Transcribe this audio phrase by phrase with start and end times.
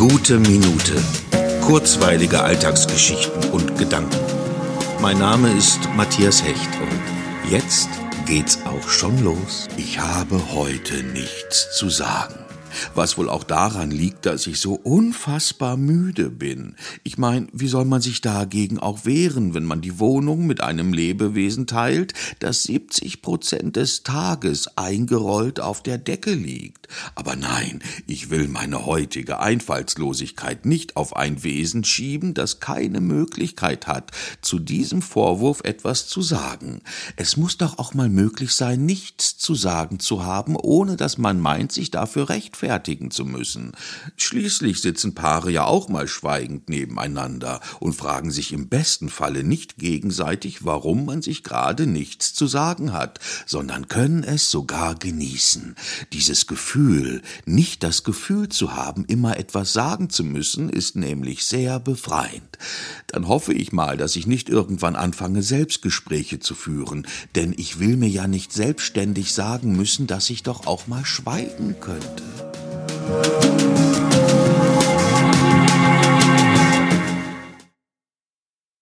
[0.00, 0.94] Gute Minute.
[1.60, 4.16] Kurzweilige Alltagsgeschichten und Gedanken.
[5.02, 7.90] Mein Name ist Matthias Hecht und jetzt
[8.24, 9.68] geht's auch schon los.
[9.76, 12.39] Ich habe heute nichts zu sagen.
[12.94, 16.76] Was wohl auch daran liegt, dass ich so unfassbar müde bin.
[17.02, 20.92] Ich meine, wie soll man sich dagegen auch wehren, wenn man die Wohnung mit einem
[20.92, 26.88] Lebewesen teilt, das 70 Prozent des Tages eingerollt auf der Decke liegt?
[27.14, 33.86] Aber nein, ich will meine heutige Einfallslosigkeit nicht auf ein Wesen schieben, das keine Möglichkeit
[33.86, 34.10] hat,
[34.42, 36.82] zu diesem Vorwurf etwas zu sagen.
[37.16, 41.40] Es muss doch auch mal möglich sein, nichts zu sagen zu haben, ohne dass man
[41.40, 43.72] meint, sich dafür rechtfertigen rechtfertigen zu müssen.
[44.16, 49.78] Schließlich sitzen Paare ja auch mal schweigend nebeneinander und fragen sich im besten Falle nicht
[49.78, 55.74] gegenseitig, warum man sich gerade nichts zu sagen hat, sondern können es sogar genießen.
[56.12, 61.80] Dieses Gefühl, nicht das Gefühl zu haben, immer etwas sagen zu müssen, ist nämlich sehr
[61.80, 62.58] befreiend.
[63.06, 67.96] Dann hoffe ich mal, dass ich nicht irgendwann anfange, Selbstgespräche zu führen, denn ich will
[67.96, 72.29] mir ja nicht selbstständig sagen müssen, dass ich doch auch mal schweigen könnte.
[73.10, 73.79] Thank you.